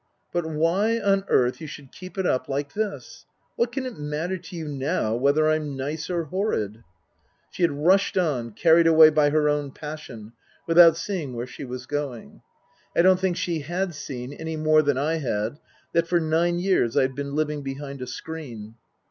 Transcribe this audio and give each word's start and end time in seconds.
But 0.33 0.47
why 0.47 0.99
on 0.99 1.25
earth 1.27 1.61
you 1.61 1.67
should 1.67 1.91
keep 1.91 2.17
it 2.17 2.25
up 2.25 2.49
like 2.49 2.73
this! 2.73 3.27
What 3.55 3.71
can 3.71 3.85
it 3.85 3.99
matter 3.99 4.37
to 4.39 4.55
you 4.55 4.67
now 4.67 5.13
whether 5.13 5.47
I'm 5.47 5.77
nice 5.77 6.09
or 6.09 6.23
horrid?" 6.23 6.83
She 7.51 7.61
had 7.61 7.85
rushed 7.85 8.17
on, 8.17 8.53
carried 8.53 8.87
away 8.87 9.11
by 9.11 9.29
her 9.29 9.47
own 9.47 9.69
passion, 9.69 10.33
without 10.65 10.97
seeing 10.97 11.35
where 11.35 11.45
she 11.45 11.65
was 11.65 11.85
going. 11.85 12.41
I 12.97 13.03
don't 13.03 13.19
think 13.19 13.37
she 13.37 13.59
had 13.59 13.93
seen, 13.93 14.33
any 14.33 14.57
more 14.57 14.81
than 14.81 14.97
I 14.97 15.17
had, 15.17 15.59
that 15.93 16.07
for 16.07 16.19
nine 16.19 16.57
years 16.57 16.97
I 16.97 17.03
had 17.03 17.13
been 17.13 17.35
living 17.35 17.61
behind 17.61 18.01
a 18.01 18.07
screen. 18.07 18.73